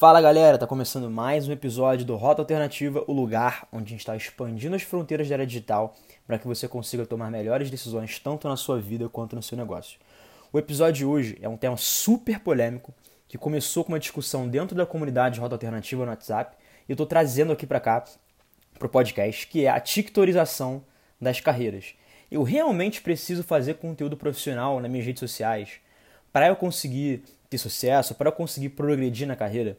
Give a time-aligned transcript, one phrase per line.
[0.00, 4.00] Fala galera, tá começando mais um episódio do Rota Alternativa, o lugar onde a gente
[4.00, 5.94] está expandindo as fronteiras da área digital
[6.26, 10.00] para que você consiga tomar melhores decisões tanto na sua vida quanto no seu negócio.
[10.50, 12.94] O episódio de hoje é um tema super polêmico
[13.28, 16.56] que começou com uma discussão dentro da comunidade Rota Alternativa no WhatsApp
[16.88, 18.02] e eu estou trazendo aqui para cá
[18.78, 20.82] pro podcast, que é a tictorização
[21.20, 21.94] das carreiras.
[22.30, 25.72] Eu realmente preciso fazer conteúdo profissional nas minhas redes sociais
[26.32, 29.76] para eu conseguir ter sucesso, para eu conseguir progredir na carreira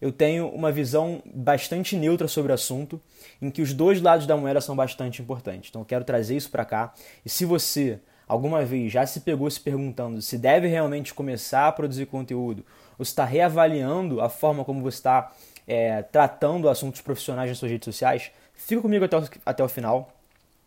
[0.00, 3.00] eu tenho uma visão bastante neutra sobre o assunto,
[3.40, 5.70] em que os dois lados da moeda são bastante importantes.
[5.70, 6.92] Então eu quero trazer isso para cá.
[7.24, 7.98] E se você
[8.28, 12.64] alguma vez já se pegou se perguntando se deve realmente começar a produzir conteúdo,
[12.98, 15.32] ou está reavaliando a forma como você está
[15.66, 20.12] é, tratando assuntos profissionais nas suas redes sociais, fica comigo até o, até o final,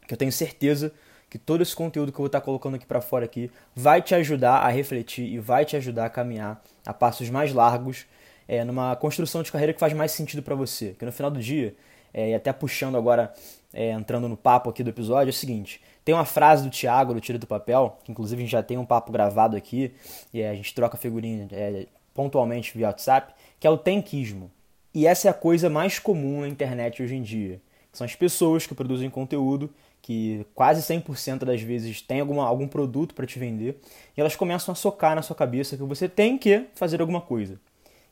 [0.07, 0.91] que eu tenho certeza
[1.29, 4.15] que todo esse conteúdo que eu vou estar colocando aqui para fora aqui vai te
[4.15, 8.07] ajudar a refletir e vai te ajudar a caminhar a passos mais largos
[8.49, 10.95] é, numa construção de carreira que faz mais sentido para você.
[10.97, 11.75] Que no final do dia,
[12.11, 13.31] é, e até puxando agora,
[13.71, 17.13] é, entrando no papo aqui do episódio, é o seguinte: tem uma frase do Thiago,
[17.13, 19.93] do Tira do Papel, que inclusive a gente já tem um papo gravado aqui,
[20.33, 24.49] e a gente troca figurinha é, pontualmente via WhatsApp, que é o tenquismo.
[24.95, 27.61] E essa é a coisa mais comum na internet hoje em dia.
[27.93, 29.69] São as pessoas que produzem conteúdo
[30.01, 33.79] que quase 100% das vezes tem alguma, algum produto para te vender,
[34.17, 37.59] e elas começam a socar na sua cabeça que você tem que fazer alguma coisa.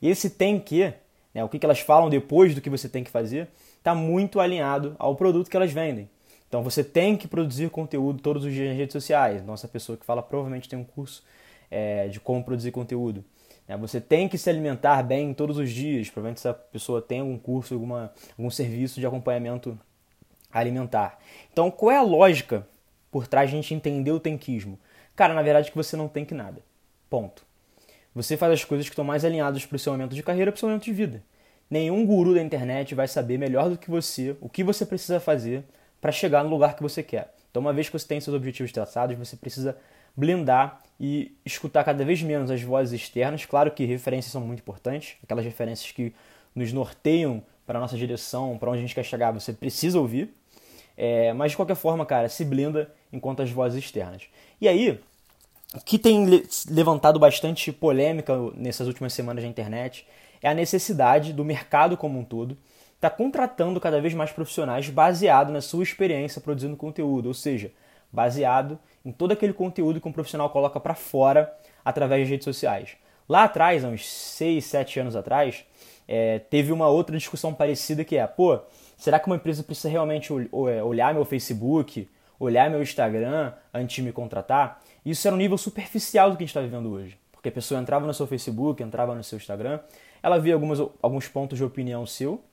[0.02, 0.94] E esse tem que,
[1.34, 4.96] né, o que, elas falam depois do que você tem que fazer, está muito alinhado
[5.00, 6.10] ao produto que elas vendem.
[6.48, 9.44] Então você tem que produzir conteúdo todos os dias nas redes sociais.
[9.46, 11.24] Nossa pessoa que fala provavelmente tem um curso
[11.70, 13.24] é, de como produzir conteúdo.
[13.68, 16.10] É, você tem que se alimentar bem todos os dias.
[16.10, 19.78] Provavelmente essa pessoa tem algum curso, alguma, algum serviço de acompanhamento
[20.52, 21.20] alimentar.
[21.52, 22.66] Então qual é a lógica
[23.12, 24.80] por trás de a gente entender o tenquismo?
[25.16, 26.62] Cara, na verdade é que você não tem que nada.
[27.10, 27.47] Ponto.
[28.18, 30.58] Você faz as coisas que estão mais alinhadas para o seu momento de carreira, para
[30.58, 31.22] o seu momento de vida.
[31.70, 35.64] Nenhum guru da internet vai saber melhor do que você o que você precisa fazer
[36.02, 37.32] para chegar no lugar que você quer.
[37.52, 39.78] Então, uma vez que você tem seus objetivos traçados, você precisa
[40.16, 43.46] blindar e escutar cada vez menos as vozes externas.
[43.46, 46.12] Claro que referências são muito importantes, aquelas referências que
[46.56, 50.34] nos norteiam para a nossa direção, para onde a gente quer chegar, você precisa ouvir.
[50.98, 54.24] É, mas de qualquer forma, cara, se blinda enquanto as vozes externas.
[54.60, 55.00] E aí,
[55.86, 56.26] que tem
[56.70, 60.08] levantado bastante polêmica nessas últimas semanas na internet
[60.42, 62.58] é a necessidade do mercado como um todo
[62.96, 67.72] estar tá contratando cada vez mais profissionais baseado na sua experiência produzindo conteúdo, ou seja,
[68.12, 71.54] baseado em todo aquele conteúdo que um profissional coloca para fora
[71.86, 72.98] através das redes sociais.
[73.30, 75.66] Lá atrás, há uns 6, 7 anos atrás,
[76.08, 78.60] é, teve uma outra discussão parecida que é, pô,
[78.98, 84.12] será que uma empresa precisa realmente olhar meu Facebook, olhar meu Instagram antes de me
[84.12, 84.82] contratar?
[85.10, 87.18] Isso era um nível superficial do que a gente está vivendo hoje.
[87.32, 89.80] Porque a pessoa entrava no seu Facebook, entrava no seu Instagram,
[90.22, 92.44] ela via algumas, alguns pontos de opinião seu,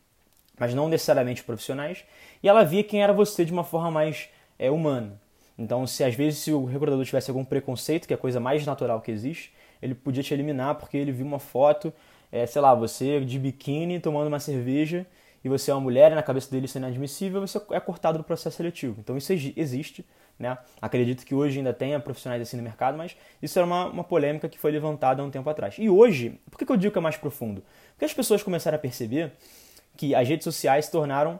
[0.57, 2.05] mas não necessariamente profissionais,
[2.41, 5.21] e ela via quem era você de uma forma mais é, humana.
[5.59, 8.65] Então, se às vezes se o recrutador tivesse algum preconceito, que é a coisa mais
[8.65, 11.93] natural que existe, ele podia te eliminar porque ele viu uma foto,
[12.31, 15.05] é, sei lá, você de biquíni tomando uma cerveja
[15.45, 18.19] e você é uma mulher e na cabeça dele isso é inadmissível, você é cortado
[18.19, 19.01] do processo seletivo.
[19.01, 20.05] Então isso existe,
[20.39, 20.59] né?
[20.81, 24.49] Acredito que hoje ainda tenha profissionais assim no mercado, mas isso era uma, uma polêmica
[24.49, 25.77] que foi levantada há um tempo atrás.
[25.79, 27.63] E hoje, por que, que eu digo que é mais profundo?
[27.93, 29.33] Porque as pessoas começaram a perceber
[29.97, 31.39] que as redes sociais se tornaram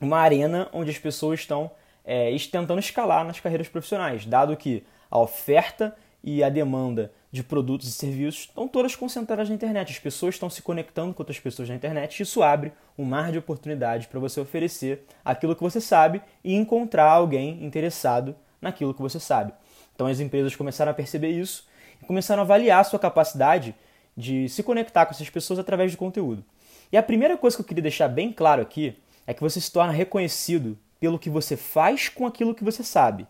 [0.00, 1.70] uma arena onde as pessoas estão
[2.04, 7.88] é, tentando escalar nas carreiras profissionais, dado que a oferta e a demanda de produtos
[7.88, 9.90] e serviços estão todas concentradas na internet.
[9.90, 13.32] As pessoas estão se conectando com outras pessoas na internet e isso abre um mar
[13.32, 19.00] de oportunidades para você oferecer aquilo que você sabe e encontrar alguém interessado naquilo que
[19.00, 19.54] você sabe.
[19.94, 21.66] Então as empresas começaram a perceber isso
[22.02, 23.74] e começaram a avaliar a sua capacidade
[24.14, 26.44] de se conectar com essas pessoas através de conteúdo.
[26.92, 28.94] E a primeira coisa que eu queria deixar bem claro aqui
[29.26, 33.26] é que você se torna reconhecido pelo que você faz com aquilo que você sabe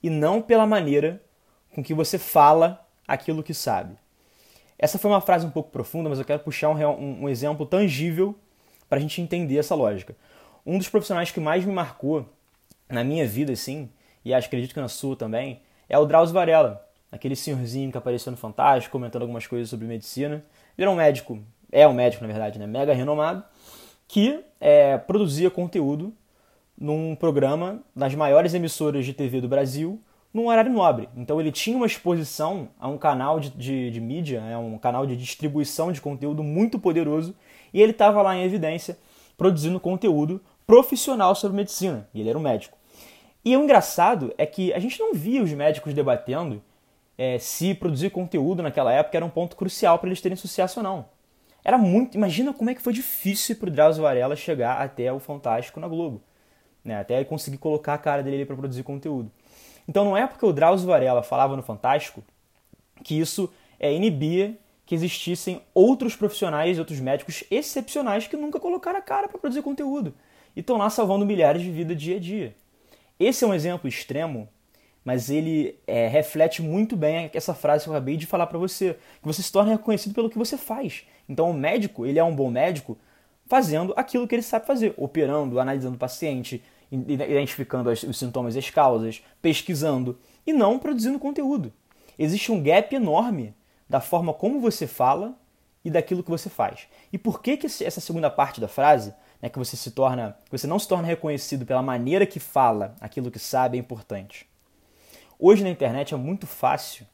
[0.00, 1.20] e não pela maneira
[1.74, 3.96] com que você fala aquilo que sabe.
[4.78, 7.66] Essa foi uma frase um pouco profunda, mas eu quero puxar um, um, um exemplo
[7.66, 8.34] tangível
[8.88, 10.16] para a gente entender essa lógica.
[10.64, 12.26] Um dos profissionais que mais me marcou
[12.88, 13.90] na minha vida, assim,
[14.24, 18.38] e acredito que na sua também, é o Drauzio Varela, aquele senhorzinho que apareceu no
[18.38, 20.44] Fantástico comentando algumas coisas sobre medicina.
[20.78, 21.38] Ele era um médico,
[21.72, 23.42] é um médico na verdade, né, mega renomado,
[24.06, 26.14] que é, produzia conteúdo
[26.78, 30.00] num programa das maiores emissoras de TV do Brasil,
[30.32, 31.08] num horário nobre.
[31.16, 35.06] Então ele tinha uma exposição a um canal de, de, de mídia, é um canal
[35.06, 37.34] de distribuição de conteúdo muito poderoso,
[37.72, 38.98] e ele estava lá em evidência
[39.36, 42.76] produzindo conteúdo profissional sobre medicina, e ele era um médico.
[43.44, 46.62] E o engraçado é que a gente não via os médicos debatendo
[47.16, 50.84] é, se produzir conteúdo naquela época era um ponto crucial para eles terem sucesso ou
[50.84, 51.06] não.
[51.64, 52.16] Era muito.
[52.16, 56.22] Imagina como é que foi difícil pro Drauzio Varela chegar até o Fantástico na Globo.
[56.84, 56.98] Né?
[56.98, 59.30] Até conseguir colocar a cara dele para produzir conteúdo.
[59.90, 62.22] Então não é porque o Drauzio Varela falava no Fantástico
[63.02, 64.56] que isso é, inibia
[64.86, 70.14] que existissem outros profissionais, outros médicos excepcionais que nunca colocaram a cara para produzir conteúdo
[70.54, 72.54] e estão lá salvando milhares de vidas dia a dia.
[73.18, 74.48] Esse é um exemplo extremo,
[75.04, 78.96] mas ele é, reflete muito bem essa frase que eu acabei de falar para você,
[79.20, 81.04] que você se torna reconhecido pelo que você faz.
[81.28, 82.96] Então o médico, ele é um bom médico
[83.44, 88.70] fazendo aquilo que ele sabe fazer, operando, analisando o paciente, identificando os sintomas e as
[88.70, 91.72] causas, pesquisando e não produzindo conteúdo.
[92.18, 93.54] Existe um gap enorme
[93.88, 95.34] da forma como você fala
[95.84, 96.86] e daquilo que você faz.
[97.12, 100.56] E por que, que essa segunda parte da frase, né, que você se torna, que
[100.56, 104.46] você não se torna reconhecido pela maneira que fala aquilo que sabe é importante?
[105.38, 107.06] Hoje na internet é muito fácil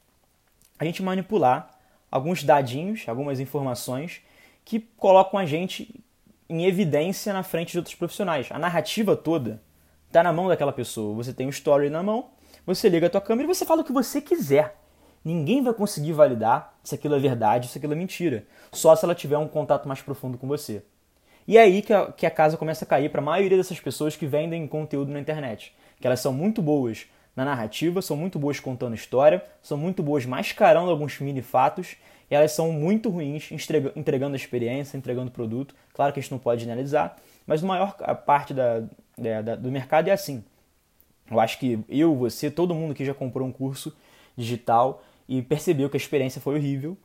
[0.77, 1.79] a gente manipular
[2.11, 4.21] alguns dadinhos, algumas informações
[4.65, 6.03] que colocam a gente
[6.49, 8.47] em evidência na frente de outros profissionais.
[8.51, 9.61] A narrativa toda
[10.07, 11.15] está na mão daquela pessoa.
[11.15, 12.29] Você tem um story na mão,
[12.65, 14.75] você liga a tua câmera e você fala o que você quiser.
[15.23, 18.45] Ninguém vai conseguir validar se aquilo é verdade, se aquilo é mentira.
[18.71, 20.83] Só se ela tiver um contato mais profundo com você.
[21.47, 23.79] E é aí que a, que a casa começa a cair para a maioria dessas
[23.79, 25.73] pessoas que vendem conteúdo na internet.
[25.99, 30.25] Que elas são muito boas na narrativa, são muito boas contando história, são muito boas
[30.25, 31.95] mascarando alguns mini fatos,
[32.29, 33.49] e elas são muito ruins
[33.95, 35.75] entregando a experiência, entregando produto.
[35.93, 37.15] Claro que a gente não pode generalizar,
[37.45, 37.93] mas a maior
[38.25, 38.83] parte da,
[39.17, 40.43] da, do mercado é assim.
[41.29, 43.95] Eu acho que eu, você, todo mundo que já comprou um curso
[44.35, 46.97] digital e percebeu que a experiência foi horrível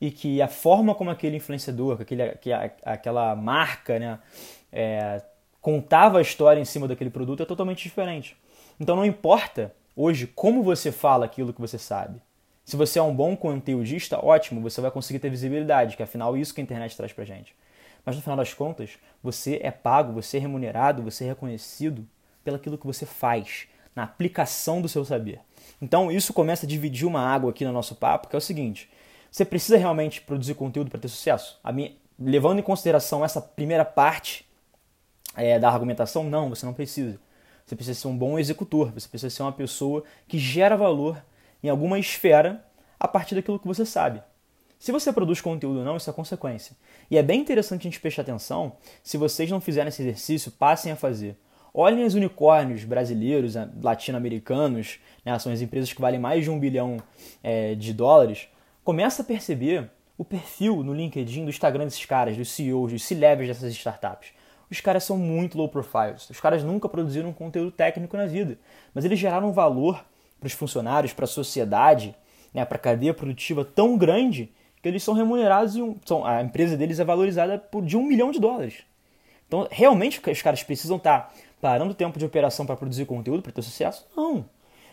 [0.00, 4.18] e que a forma como aquele influenciador, aquele, que aquela marca, né,
[4.70, 5.22] é,
[5.60, 8.36] contava a história em cima daquele produto é totalmente diferente.
[8.78, 12.20] Então não importa hoje como você fala aquilo que você sabe.
[12.64, 16.40] Se você é um bom conteudista, ótimo, você vai conseguir ter visibilidade, que afinal é
[16.40, 17.54] isso que a internet traz pra gente.
[18.04, 22.06] Mas no final das contas, você é pago, você é remunerado, você é reconhecido
[22.42, 23.66] pelaquilo que você faz,
[23.96, 25.40] na aplicação do seu saber.
[25.80, 28.90] Então isso começa a dividir uma água aqui no nosso papo, que é o seguinte:
[29.30, 31.58] você precisa realmente produzir conteúdo para ter sucesso?
[31.72, 34.46] Minha, levando em consideração essa primeira parte
[35.36, 37.18] é, da argumentação, não, você não precisa.
[37.64, 41.24] Você precisa ser um bom executor, você precisa ser uma pessoa que gera valor
[41.62, 42.62] em alguma esfera
[43.00, 44.22] a partir daquilo que você sabe.
[44.78, 46.76] Se você produz conteúdo ou não, isso é consequência.
[47.10, 48.74] E é bem interessante a gente prestar atenção.
[49.02, 51.36] Se vocês não fizerem esse exercício, passem a fazer.
[51.72, 56.58] Olhem os unicórnios brasileiros, eh, latino-americanos, né, são as empresas que valem mais de um
[56.58, 56.98] bilhão
[57.42, 58.46] é, de dólares.
[58.84, 63.48] Começa a perceber o perfil no LinkedIn, do Instagram desses caras, dos CEOs, dos C-levels
[63.48, 64.30] dessas startups.
[64.70, 66.14] Os caras são muito low profile.
[66.30, 68.56] Os caras nunca produziram conteúdo técnico na vida,
[68.94, 70.04] mas eles geraram valor
[70.38, 72.14] para os funcionários, para a sociedade,
[72.52, 74.52] né, para a cadeia produtiva tão grande
[74.84, 78.02] que eles são remunerados e um, são, a empresa deles é valorizada por de um
[78.02, 78.82] milhão de dólares.
[79.48, 83.42] Então, realmente os caras precisam estar tá parando o tempo de operação para produzir conteúdo,
[83.42, 84.06] para ter sucesso?
[84.14, 84.44] Não.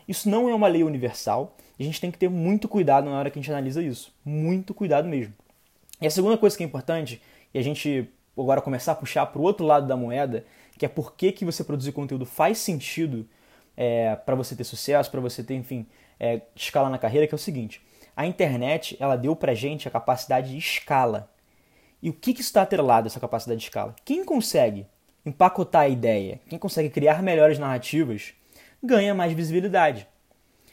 [0.07, 3.19] Isso não é uma lei universal e a gente tem que ter muito cuidado na
[3.19, 4.13] hora que a gente analisa isso.
[4.23, 5.33] Muito cuidado mesmo.
[5.99, 7.21] E a segunda coisa que é importante,
[7.53, 10.45] e a gente agora começar a puxar para o outro lado da moeda,
[10.77, 13.27] que é por que, que você produzir conteúdo faz sentido
[13.75, 15.85] é, para você ter sucesso, para você ter, enfim,
[16.17, 17.81] é, escala na carreira, que é o seguinte
[18.21, 21.29] a internet ela deu para gente a capacidade de escala.
[22.01, 23.95] E o que, que está atrelado essa capacidade de escala?
[24.05, 24.85] Quem consegue
[25.25, 28.33] empacotar a ideia, quem consegue criar melhores narrativas,
[28.81, 30.07] ganha mais visibilidade.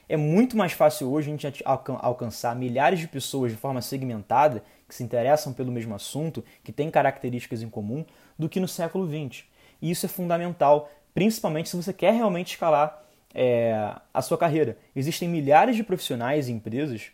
[0.08, 4.94] É muito mais fácil hoje a gente alcançar milhares de pessoas de forma segmentada que
[4.94, 8.06] se interessam pelo mesmo assunto, que têm características em comum,
[8.38, 9.44] do que no século XX.
[9.82, 14.78] E isso é fundamental, principalmente se você quer realmente escalar é, a sua carreira.
[14.96, 17.10] Existem milhares de profissionais e empresas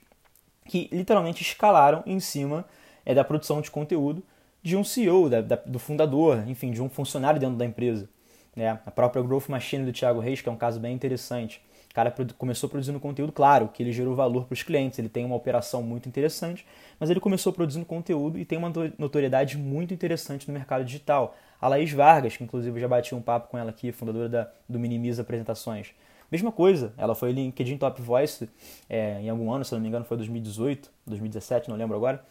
[0.66, 2.64] que literalmente escalaram em cima
[3.04, 4.23] é, da produção de conteúdo
[4.62, 8.09] de um CEO, da, da, do fundador, enfim, de um funcionário dentro da empresa.
[8.56, 8.71] Né?
[8.71, 11.61] A própria Growth Machine do Thiago Reis, que é um caso bem interessante.
[11.90, 15.25] O cara começou produzindo conteúdo, claro, que ele gerou valor para os clientes, ele tem
[15.25, 16.66] uma operação muito interessante,
[16.99, 21.37] mas ele começou produzindo conteúdo e tem uma notoriedade muito interessante no mercado digital.
[21.61, 24.50] A Laís Vargas, que inclusive eu já bati um papo com ela aqui, fundadora da,
[24.68, 25.94] do Minimiza Apresentações,
[26.35, 28.50] Mesma coisa, ela foi LinkedIn Top Voice
[28.91, 32.25] é, em algum ano, se não me engano foi 2018, 2017, não lembro agora,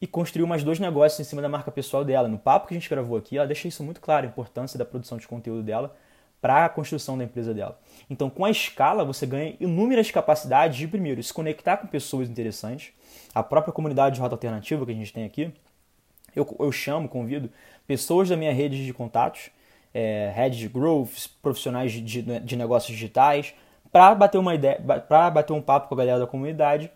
[0.00, 2.26] e construiu mais dois negócios em cima da marca pessoal dela.
[2.26, 4.84] No papo que a gente gravou aqui, ela deixa isso muito claro, a importância da
[4.84, 5.94] produção de conteúdo dela
[6.40, 7.78] para a construção da empresa dela.
[8.10, 12.92] Então, com a escala, você ganha inúmeras capacidades de, primeiro, se conectar com pessoas interessantes,
[13.32, 15.54] a própria comunidade de rota alternativa que a gente tem aqui,
[16.34, 17.48] eu, eu chamo, convido
[17.86, 19.50] pessoas da minha rede de contatos
[19.92, 23.54] é, head de growth, profissionais de, de, de negócios digitais,
[23.90, 26.90] para bater uma ideia, para bater um papo com a galera da comunidade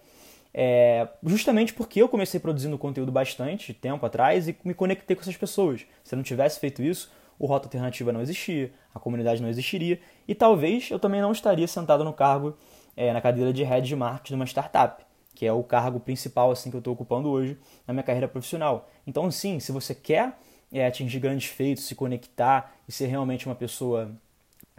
[0.54, 5.36] é, justamente porque eu comecei produzindo conteúdo bastante tempo atrás e me conectei com essas
[5.36, 5.86] pessoas.
[6.04, 9.98] Se eu não tivesse feito isso, o Rota Alternativa não existia, a comunidade não existiria
[10.28, 12.56] e talvez eu também não estaria sentado no cargo,
[12.96, 15.02] é, na cadeira de head de marketing de uma startup,
[15.34, 17.56] que é o cargo principal assim que eu estou ocupando hoje
[17.86, 18.88] na minha carreira profissional.
[19.06, 20.38] Então, sim, se você quer
[20.72, 24.10] é, atingir grandes feitos, se conectar e ser realmente uma pessoa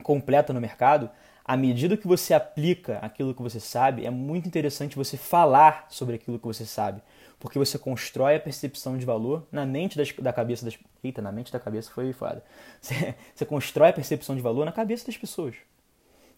[0.02, 1.10] completa no mercado,
[1.46, 6.16] à medida que você aplica aquilo que você sabe, é muito interessante você falar sobre
[6.16, 7.02] aquilo que você sabe,
[7.40, 10.78] porque você constrói a percepção de valor na mente das, da cabeça das.
[11.04, 12.42] Eita, na mente da cabeça foi foda.
[12.80, 15.56] Você, você constrói a percepção de valor na cabeça das pessoas.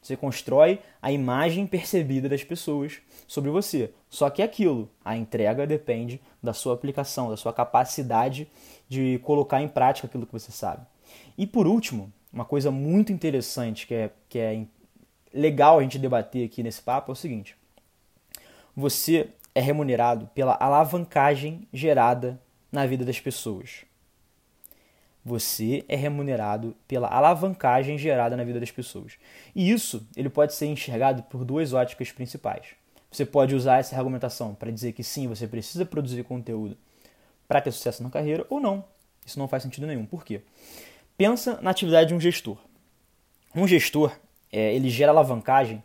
[0.06, 3.92] Você constrói a imagem percebida das pessoas sobre você.
[4.08, 8.48] Só que é aquilo, a entrega depende da sua aplicação, da sua capacidade
[8.88, 10.86] de colocar em prática aquilo que você sabe.
[11.36, 14.66] E por último, uma coisa muito interessante que é, que é
[15.34, 17.58] legal a gente debater aqui nesse papo é o seguinte:
[18.76, 22.40] você é remunerado pela alavancagem gerada
[22.72, 23.86] na vida das pessoas.
[25.26, 29.14] Você é remunerado pela alavancagem gerada na vida das pessoas.
[29.56, 32.68] E isso ele pode ser enxergado por duas óticas principais.
[33.12, 36.78] Você pode usar essa argumentação para dizer que sim, você precisa produzir conteúdo
[37.48, 38.86] para ter sucesso na carreira ou não.
[39.26, 40.06] Isso não faz sentido nenhum.
[40.06, 40.42] Por quê?
[41.18, 42.58] Pensa na atividade de um gestor.
[43.56, 44.16] Um gestor
[44.52, 45.84] é, ele gera alavancagem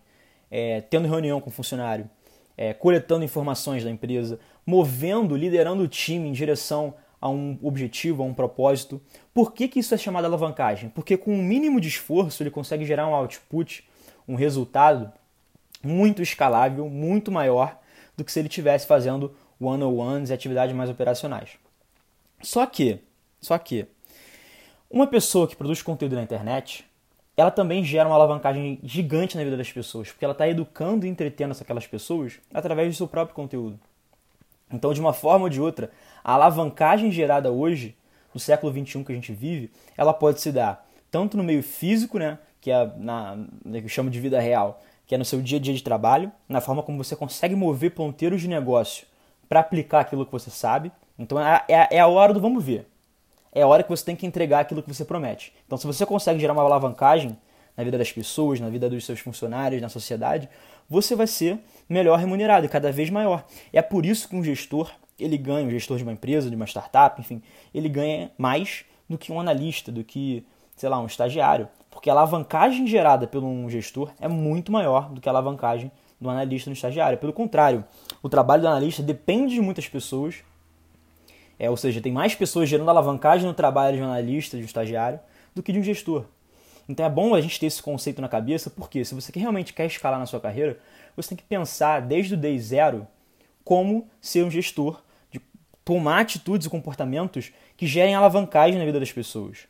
[0.50, 2.10] é, tendo reunião com o funcionário,
[2.58, 8.26] é, coletando informações da empresa, movendo, liderando o time em direção a um objetivo, a
[8.26, 9.00] um propósito.
[9.34, 10.88] Por que, que isso é chamado alavancagem?
[10.88, 13.86] Porque com um mínimo de esforço ele consegue gerar um output,
[14.26, 15.12] um resultado
[15.82, 17.78] muito escalável, muito maior
[18.16, 21.50] do que se ele estivesse fazendo one-on-ones e atividades mais operacionais.
[22.42, 23.00] Só que,
[23.40, 23.86] só que,
[24.90, 26.84] uma pessoa que produz conteúdo na internet,
[27.36, 31.08] ela também gera uma alavancagem gigante na vida das pessoas, porque ela está educando e
[31.08, 33.78] entretendo aquelas pessoas através do seu próprio conteúdo.
[34.72, 35.90] Então, de uma forma ou de outra,
[36.22, 37.96] a alavancagem gerada hoje,
[38.32, 42.18] no século XXI que a gente vive, ela pode se dar tanto no meio físico,
[42.18, 45.58] né, que é na, que eu chamo de vida real, que é no seu dia
[45.58, 49.06] a dia de trabalho, na forma como você consegue mover ponteiros de negócio
[49.48, 50.92] para aplicar aquilo que você sabe.
[51.18, 52.86] Então, é, é, é a hora do vamos ver
[53.52, 55.52] é a hora que você tem que entregar aquilo que você promete.
[55.66, 57.36] Então, se você consegue gerar uma alavancagem
[57.80, 60.48] na vida das pessoas, na vida dos seus funcionários, na sociedade,
[60.88, 61.58] você vai ser
[61.88, 63.44] melhor remunerado e cada vez maior.
[63.72, 66.66] É por isso que um gestor, ele ganha, um gestor de uma empresa, de uma
[66.66, 67.42] startup, enfim,
[67.74, 70.44] ele ganha mais do que um analista, do que,
[70.76, 71.68] sei lá, um estagiário.
[71.90, 76.28] Porque a alavancagem gerada por um gestor é muito maior do que a alavancagem do
[76.28, 77.18] analista no estagiário.
[77.18, 77.84] Pelo contrário,
[78.22, 80.42] o trabalho do analista depende de muitas pessoas
[81.58, 84.66] é, ou seja, tem mais pessoas gerando alavancagem no trabalho de um analista, de um
[84.66, 85.20] estagiário,
[85.54, 86.24] do que de um gestor.
[86.90, 89.86] Então é bom a gente ter esse conceito na cabeça, porque se você realmente quer
[89.86, 90.76] escalar na sua carreira,
[91.16, 93.06] você tem que pensar desde o day zero
[93.64, 95.40] como ser um gestor, de
[95.84, 99.68] tomar atitudes e comportamentos que gerem alavancagem na vida das pessoas.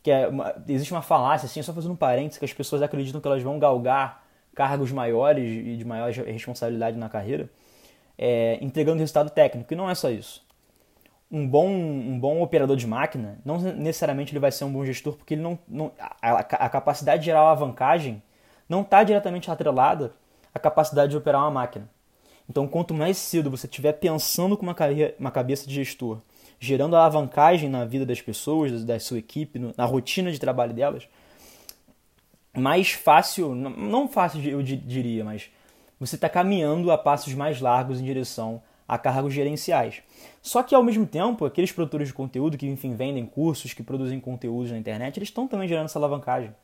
[0.00, 3.20] Que é uma, existe uma falácia, assim, só fazendo um parênteses, que as pessoas acreditam
[3.20, 4.22] que elas vão galgar
[4.54, 7.50] cargos maiores e de maior responsabilidade na carreira,
[8.16, 9.72] é, entregando resultado técnico.
[9.72, 10.43] E não é só isso
[11.30, 15.16] um bom, um bom operador de máquina, não necessariamente ele vai ser um bom gestor,
[15.16, 18.22] porque ele não, não a, a capacidade de gerar alavancagem
[18.68, 20.14] não está diretamente atrelada
[20.54, 21.90] à capacidade de operar uma máquina.
[22.48, 26.20] Então, quanto mais cedo você estiver pensando com uma, carreira, uma cabeça de gestor,
[26.60, 31.08] gerando alavancagem na vida das pessoas, da sua equipe, na rotina de trabalho delas,
[32.56, 35.50] mais fácil, não fácil eu diria, mas
[35.98, 40.02] você está caminhando a passos mais largos em direção a cargos gerenciais.
[40.42, 44.20] Só que ao mesmo tempo, aqueles produtores de conteúdo que enfim vendem cursos, que produzem
[44.20, 46.54] conteúdos na internet, eles estão também gerando essa alavancagem.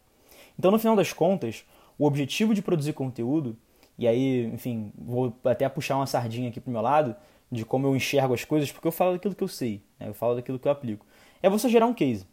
[0.59, 1.65] Então, no final das contas,
[1.99, 3.57] o objetivo de produzir conteúdo,
[3.99, 7.17] e aí, enfim, vou até puxar uma sardinha aqui pro meu lado,
[7.51, 10.09] de como eu enxergo as coisas, porque eu falo daquilo que eu sei, né?
[10.09, 11.05] eu falo daquilo que eu aplico.
[11.43, 12.27] É você gerar um case.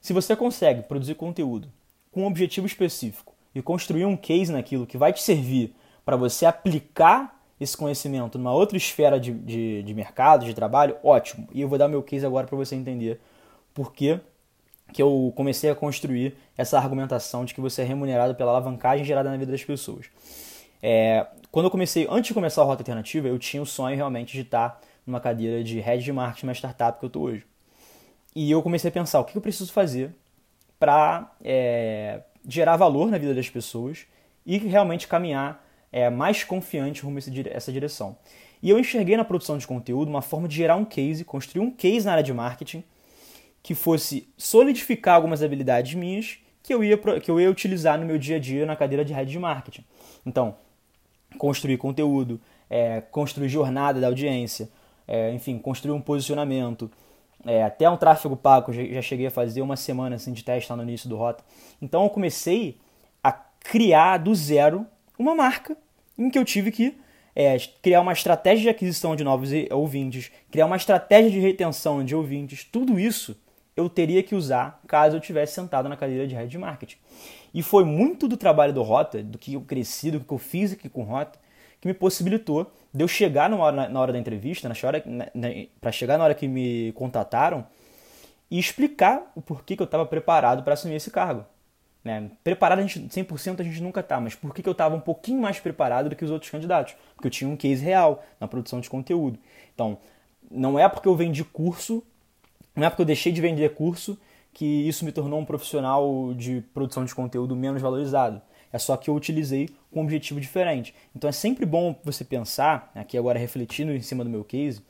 [0.00, 1.68] Se você consegue produzir conteúdo
[2.10, 6.46] com um objetivo específico e construir um case naquilo que vai te servir para você
[6.46, 11.48] aplicar esse conhecimento numa outra esfera de, de, de mercado, de trabalho, ótimo.
[11.52, 13.20] E eu vou dar meu case agora para você entender
[13.72, 14.20] por que,
[14.98, 19.36] eu comecei a construir essa argumentação de que você é remunerado pela alavancagem gerada na
[19.36, 20.06] vida das pessoas.
[20.82, 24.32] É, quando eu comecei, antes de começar a Rota Alternativa, eu tinha o sonho realmente
[24.32, 27.46] de estar numa cadeira de head de marketing uma startup que eu estou hoje.
[28.34, 30.14] E eu comecei a pensar o que eu preciso fazer
[30.78, 34.06] para é, gerar valor na vida das pessoas
[34.44, 37.20] e realmente caminhar é, mais confiante rumo a
[37.50, 38.16] essa direção.
[38.62, 41.70] E eu enxerguei na produção de conteúdo uma forma de gerar um case, construir um
[41.70, 42.82] case na área de marketing
[43.62, 48.18] que fosse solidificar algumas habilidades minhas que eu ia, que eu ia utilizar no meu
[48.18, 49.84] dia a dia na cadeira de head de marketing.
[50.24, 50.56] Então,
[51.38, 54.68] construir conteúdo, é, construir jornada da audiência,
[55.06, 56.90] é, enfim, construir um posicionamento,
[57.44, 60.70] é, até um tráfego pago, já, já cheguei a fazer uma semana assim, de teste
[60.70, 61.44] lá no início do Rota.
[61.80, 62.78] Então eu comecei
[63.22, 64.86] a criar do zero
[65.22, 65.76] uma marca
[66.18, 66.94] em que eu tive que
[67.34, 72.14] é, criar uma estratégia de aquisição de novos ouvintes, criar uma estratégia de retenção de
[72.14, 73.36] ouvintes, tudo isso
[73.74, 76.98] eu teria que usar caso eu tivesse sentado na cadeira de head marketing.
[77.54, 80.72] E foi muito do trabalho do Rota, do que eu cresci, do que eu fiz
[80.72, 81.38] aqui com Rota,
[81.80, 84.70] que me possibilitou de eu chegar na hora, na hora da entrevista,
[85.80, 87.66] para chegar na hora que me contataram
[88.50, 91.46] e explicar o porquê que eu estava preparado para assumir esse cargo.
[92.04, 92.30] Né?
[92.42, 95.40] Preparado a gente, 100% a gente nunca está, mas por que eu estava um pouquinho
[95.40, 96.94] mais preparado do que os outros candidatos?
[97.14, 99.38] Porque eu tinha um case real na produção de conteúdo.
[99.74, 99.98] Então,
[100.50, 102.02] não é porque eu vendi curso,
[102.74, 104.18] não é porque eu deixei de vender curso
[104.52, 108.42] que isso me tornou um profissional de produção de conteúdo menos valorizado.
[108.72, 110.94] É só que eu utilizei com um objetivo diferente.
[111.14, 114.82] Então é sempre bom você pensar, aqui agora refletindo em cima do meu case,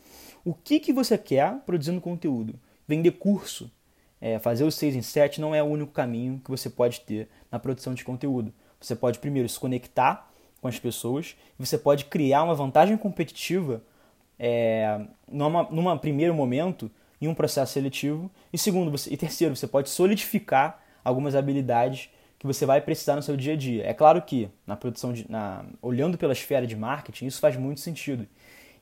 [0.45, 2.55] o que, que você quer produzindo conteúdo.
[2.87, 3.71] Vender curso,
[4.23, 7.29] é, fazer o 6 em 7 não é o único caminho que você pode ter
[7.51, 8.55] na produção de conteúdo.
[8.81, 13.83] Você pode primeiro se conectar com as pessoas, você pode criar uma vantagem competitiva
[14.39, 16.89] é, numa, numa primeiro momento
[17.21, 22.47] em um processo seletivo e segundo você, e terceiro você pode solidificar algumas habilidades que
[22.47, 23.85] você vai precisar no seu dia a dia.
[23.85, 27.81] É claro que na produção de, na, olhando pela esfera de marketing isso faz muito
[27.81, 28.29] sentido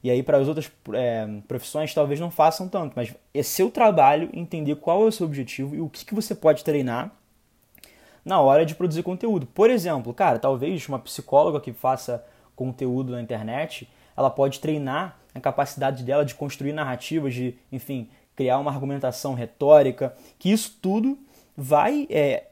[0.03, 4.31] e aí, para as outras é, profissões, talvez não façam tanto, mas é seu trabalho
[4.33, 7.13] entender qual é o seu objetivo e o que, que você pode treinar
[8.25, 9.47] na hora de produzir conteúdo.
[9.47, 12.25] Por exemplo, cara, talvez uma psicóloga que faça
[12.57, 18.59] conteúdo na internet, ela pode treinar a capacidade dela de construir narrativas, de, enfim, criar
[18.59, 21.19] uma argumentação retórica, que isso tudo
[21.55, 22.47] vai é,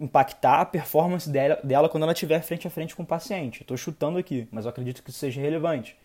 [0.00, 3.62] impactar a performance dela, dela quando ela estiver frente a frente com o paciente.
[3.62, 5.96] Estou chutando aqui, mas eu acredito que isso seja relevante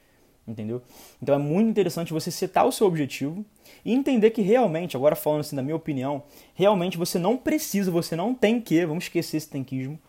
[0.47, 0.81] entendeu?
[1.21, 3.45] Então é muito interessante você setar o seu objetivo
[3.83, 6.23] e entender que realmente, agora falando assim da minha opinião,
[6.53, 9.99] realmente você não precisa, você não tem que, vamos esquecer esse tenquismo,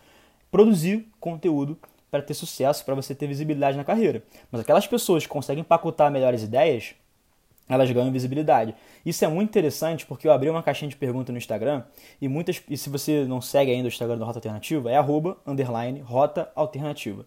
[0.51, 1.79] produzir conteúdo
[2.11, 4.23] para ter sucesso, para você ter visibilidade na carreira.
[4.51, 6.95] Mas aquelas pessoas que conseguem empacotar melhores ideias,
[7.69, 8.75] elas ganham visibilidade.
[9.05, 11.83] Isso é muito interessante porque eu abri uma caixinha de perguntas no Instagram
[12.21, 15.37] e muitas, e se você não segue ainda o Instagram do Rota Alternativa, é arroba,
[15.47, 17.27] underline, Rota Alternativa.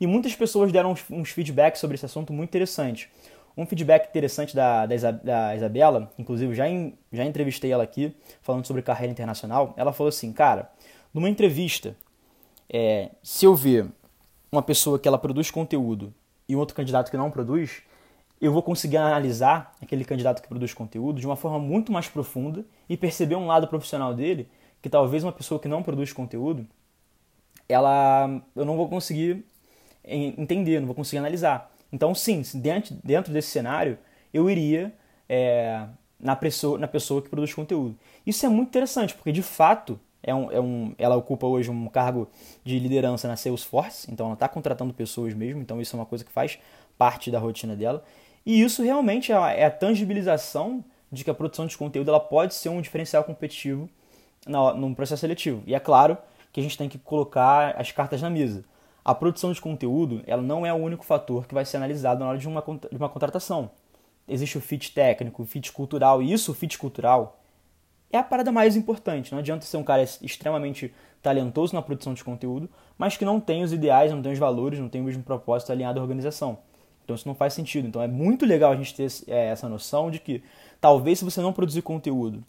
[0.00, 3.10] E muitas pessoas deram uns, uns feedbacks sobre esse assunto muito interessante.
[3.56, 8.82] Um feedback interessante da, da, Isabela, inclusive já, em, já entrevistei ela aqui, falando sobre
[8.82, 9.74] carreira internacional.
[9.76, 10.70] Ela falou assim: Cara,
[11.12, 11.96] numa entrevista,
[12.70, 13.86] é, se eu ver
[14.52, 16.14] uma pessoa que ela produz conteúdo
[16.48, 17.82] e um outro candidato que não produz,
[18.40, 22.64] eu vou conseguir analisar aquele candidato que produz conteúdo de uma forma muito mais profunda
[22.88, 24.48] e perceber um lado profissional dele
[24.80, 26.64] que talvez uma pessoa que não produz conteúdo,
[27.68, 29.44] ela eu não vou conseguir
[30.08, 31.70] entender, não vou conseguir analisar.
[31.92, 33.98] Então, sim, dentro, dentro desse cenário,
[34.32, 34.92] eu iria
[35.28, 35.86] é,
[36.20, 37.96] na, pessoa, na pessoa que produz conteúdo.
[38.26, 41.88] Isso é muito interessante, porque de fato é um, é um, ela ocupa hoje um
[41.88, 42.28] cargo
[42.64, 46.24] de liderança na Salesforce, então ela está contratando pessoas mesmo, então isso é uma coisa
[46.24, 46.58] que faz
[46.96, 48.04] parte da rotina dela.
[48.44, 52.20] E isso realmente é a, é a tangibilização de que a produção de conteúdo ela
[52.20, 53.88] pode ser um diferencial competitivo
[54.46, 55.62] no, num processo seletivo.
[55.66, 56.18] E é claro
[56.52, 58.64] que a gente tem que colocar as cartas na mesa
[59.08, 62.28] a produção de conteúdo ela não é o único fator que vai ser analisado na
[62.28, 63.70] hora de uma, de uma contratação.
[64.28, 67.40] Existe o fit técnico, o fit cultural, e isso, o fit cultural,
[68.12, 69.32] é a parada mais importante.
[69.32, 70.92] Não adianta ser um cara extremamente
[71.22, 72.68] talentoso na produção de conteúdo,
[72.98, 75.72] mas que não tem os ideais, não tem os valores, não tem o mesmo propósito
[75.72, 76.58] alinhado à organização.
[77.02, 77.88] Então isso não faz sentido.
[77.88, 80.42] Então é muito legal a gente ter é, essa noção de que
[80.82, 82.44] talvez se você não produzir conteúdo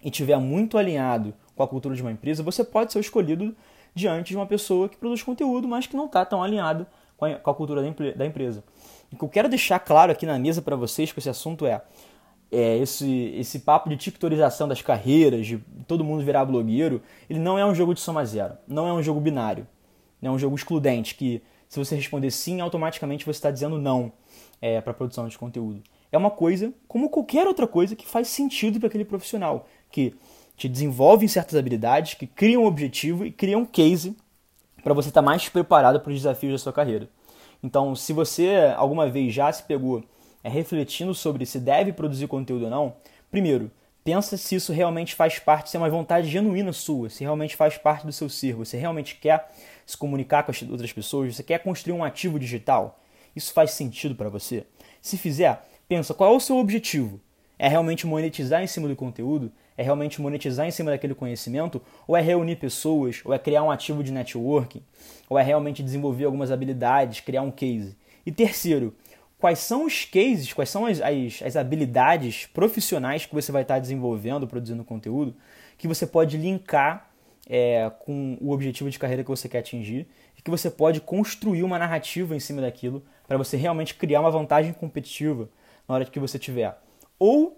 [0.00, 3.52] e tiver muito alinhado com a cultura de uma empresa, você pode ser escolhido
[3.94, 7.34] diante de uma pessoa que produz conteúdo, mas que não está tão alinhado com a,
[7.34, 7.82] com a cultura
[8.16, 8.64] da, empresa.
[9.12, 11.82] O que eu quero deixar claro aqui na mesa para vocês com esse assunto é,
[12.50, 17.58] é, esse, esse papo de tiktorização das carreiras, de todo mundo virar blogueiro, ele não
[17.58, 19.66] é um jogo de soma zero, não é um jogo binário,
[20.20, 24.12] não é um jogo excludente que se você responder sim, automaticamente você está dizendo não
[24.60, 25.82] é, para a produção de conteúdo.
[26.12, 30.14] É uma coisa como qualquer outra coisa que faz sentido para aquele profissional, que
[30.56, 34.16] te desenvolvem certas habilidades, que criam um objetivo e criam um case
[34.82, 37.08] para você estar tá mais preparado para os desafios da sua carreira.
[37.62, 40.02] Então, se você alguma vez já se pegou
[40.42, 42.96] é, refletindo sobre se deve produzir conteúdo ou não,
[43.30, 43.70] primeiro,
[44.04, 47.78] pensa se isso realmente faz parte, se é uma vontade genuína sua, se realmente faz
[47.78, 49.48] parte do seu círculo, se realmente quer
[49.86, 52.98] se comunicar com as outras pessoas, você quer construir um ativo digital,
[53.34, 54.66] isso faz sentido para você?
[55.00, 57.20] Se fizer, pensa qual é o seu objetivo.
[57.62, 59.52] É realmente monetizar em cima do conteúdo?
[59.78, 61.80] É realmente monetizar em cima daquele conhecimento?
[62.08, 63.20] Ou é reunir pessoas?
[63.24, 64.82] Ou é criar um ativo de networking?
[65.30, 67.96] Ou é realmente desenvolver algumas habilidades, criar um case?
[68.26, 68.92] E terceiro,
[69.38, 73.78] quais são os cases, quais são as, as, as habilidades profissionais que você vai estar
[73.78, 75.32] desenvolvendo, produzindo conteúdo,
[75.78, 77.12] que você pode linkar
[77.48, 81.62] é, com o objetivo de carreira que você quer atingir e que você pode construir
[81.62, 85.48] uma narrativa em cima daquilo para você realmente criar uma vantagem competitiva
[85.88, 86.76] na hora que você tiver
[87.18, 87.56] ou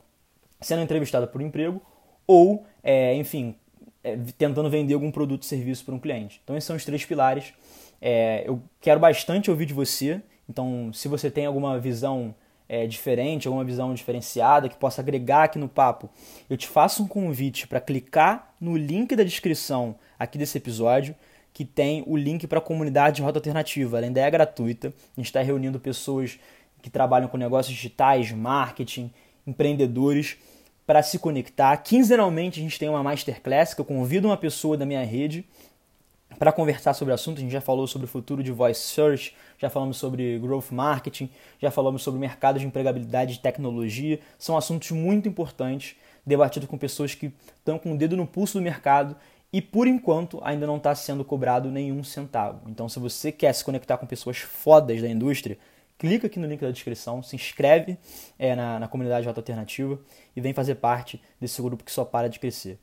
[0.60, 1.80] sendo entrevistado por emprego
[2.26, 3.54] ou, é, enfim,
[4.02, 6.40] é, tentando vender algum produto ou serviço para um cliente.
[6.42, 7.52] Então, esses são os três pilares.
[8.00, 10.20] É, eu quero bastante ouvir de você.
[10.48, 12.34] Então, se você tem alguma visão
[12.68, 16.08] é, diferente, alguma visão diferenciada que possa agregar aqui no papo,
[16.48, 21.14] eu te faço um convite para clicar no link da descrição aqui desse episódio,
[21.52, 23.98] que tem o link para a comunidade de Rota Alternativa.
[23.98, 24.88] Ela ainda é gratuita.
[24.88, 26.38] A gente está reunindo pessoas
[26.82, 29.10] que trabalham com negócios digitais, marketing,
[29.46, 30.36] empreendedores
[30.86, 31.76] para se conectar.
[31.78, 35.44] Quinzenalmente a gente tem uma masterclass que eu convido uma pessoa da minha rede
[36.38, 37.38] para conversar sobre o assunto.
[37.38, 41.30] A gente já falou sobre o futuro de voice search, já falamos sobre growth marketing,
[41.58, 44.18] já falamos sobre mercado de empregabilidade e tecnologia.
[44.38, 48.62] São assuntos muito importantes, debatidos com pessoas que estão com o dedo no pulso do
[48.62, 49.16] mercado
[49.52, 52.68] e por enquanto ainda não está sendo cobrado nenhum centavo.
[52.68, 55.56] Então, se você quer se conectar com pessoas fodas da indústria,
[55.98, 57.98] clica aqui no link da descrição, se inscreve
[58.38, 59.98] é, na, na comunidade Rota Alternativa
[60.34, 62.78] e vem fazer parte desse grupo que só para de crescer.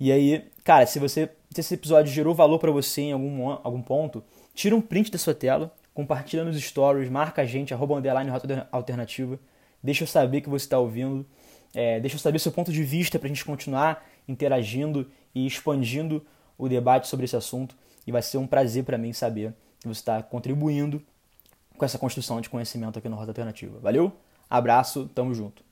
[0.00, 3.82] E aí, cara, se você se esse episódio gerou valor para você em algum, algum
[3.82, 4.22] ponto,
[4.54, 8.68] tira um print da sua tela, compartilha nos stories, marca a gente, arroba underline rota
[8.70, 9.38] alternativa,
[9.82, 11.26] deixa eu saber que você está ouvindo,
[11.74, 16.24] é, deixa eu saber seu ponto de vista para a gente continuar interagindo e expandindo
[16.56, 17.74] o debate sobre esse assunto.
[18.06, 21.02] E vai ser um prazer para mim saber que você está contribuindo
[21.78, 23.78] com essa construção de conhecimento aqui no Rota Alternativa.
[23.78, 24.12] Valeu?
[24.50, 25.67] Abraço, tamo junto.